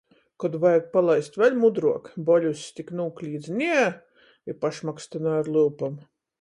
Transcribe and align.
Kod 0.43 0.53
vajag 0.61 0.87
palaist 0.95 1.37
vēļ 1.41 1.57
mudruok, 1.65 2.09
Boļuss 2.31 2.65
tik 2.79 2.91
nūklīdz 3.03 3.53
"Nie!" 3.61 3.87
i 4.55 4.59
pašmakstynoj 4.67 5.41
ar 5.45 5.55
lyupom. 5.59 6.05